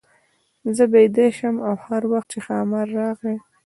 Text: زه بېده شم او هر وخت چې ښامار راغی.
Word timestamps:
زه 0.75 0.83
بېده 0.91 1.25
شم 1.37 1.55
او 1.67 1.75
هر 1.85 2.03
وخت 2.11 2.27
چې 2.31 2.39
ښامار 2.45 2.87
راغی. 2.99 3.35